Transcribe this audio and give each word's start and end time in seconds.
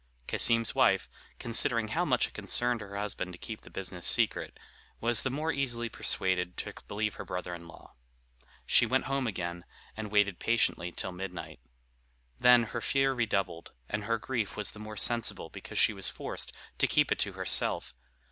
Cassim's 0.25 0.73
wife, 0.73 1.07
considering 1.37 1.89
how 1.89 2.03
much 2.03 2.25
it 2.25 2.33
concerned 2.33 2.81
her 2.81 2.97
husband 2.97 3.33
to 3.33 3.37
keep 3.37 3.61
the 3.61 3.69
business 3.69 4.07
secret, 4.07 4.57
was 4.99 5.21
the 5.21 5.29
more 5.29 5.51
easily 5.51 5.89
persuaded 5.89 6.57
to 6.57 6.73
believe 6.87 7.13
her 7.17 7.23
brother 7.23 7.53
in 7.53 7.67
law. 7.67 7.93
She 8.65 8.87
went 8.87 9.03
home 9.03 9.27
again, 9.27 9.63
and 9.95 10.11
waited 10.11 10.39
patiently 10.39 10.91
till 10.91 11.11
midnight. 11.11 11.59
Then 12.39 12.63
her 12.73 12.81
fear 12.81 13.13
redoubled, 13.13 13.73
and 13.87 14.05
her 14.05 14.17
grief 14.17 14.57
was 14.57 14.71
the 14.71 14.79
more 14.79 14.97
sensible 14.97 15.49
because 15.51 15.77
she 15.77 15.93
was 15.93 16.09
forced 16.09 16.51
to 16.79 16.87
keep 16.87 17.11
it 17.11 17.19
to 17.19 17.33
herself. 17.33 17.93